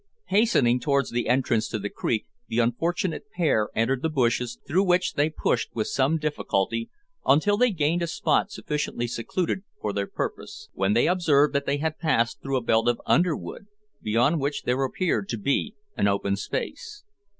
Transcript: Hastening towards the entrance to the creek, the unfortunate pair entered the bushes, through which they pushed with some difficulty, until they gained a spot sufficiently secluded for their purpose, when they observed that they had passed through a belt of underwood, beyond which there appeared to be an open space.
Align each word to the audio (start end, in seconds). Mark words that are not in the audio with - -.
Hastening 0.29 0.79
towards 0.79 1.11
the 1.11 1.29
entrance 1.29 1.67
to 1.69 1.77
the 1.77 1.87
creek, 1.87 2.25
the 2.47 2.57
unfortunate 2.57 3.29
pair 3.37 3.69
entered 3.75 4.01
the 4.01 4.09
bushes, 4.09 4.57
through 4.67 4.81
which 4.81 5.13
they 5.13 5.29
pushed 5.29 5.75
with 5.75 5.85
some 5.89 6.17
difficulty, 6.17 6.89
until 7.23 7.55
they 7.55 7.69
gained 7.69 8.01
a 8.01 8.07
spot 8.07 8.49
sufficiently 8.49 9.05
secluded 9.05 9.59
for 9.79 9.93
their 9.93 10.07
purpose, 10.07 10.69
when 10.73 10.93
they 10.93 11.07
observed 11.07 11.53
that 11.53 11.67
they 11.67 11.77
had 11.77 11.99
passed 11.99 12.41
through 12.41 12.57
a 12.57 12.63
belt 12.63 12.87
of 12.87 12.99
underwood, 13.05 13.67
beyond 14.01 14.39
which 14.41 14.63
there 14.63 14.83
appeared 14.83 15.29
to 15.29 15.37
be 15.37 15.75
an 15.95 16.07
open 16.07 16.35
space. 16.35 17.03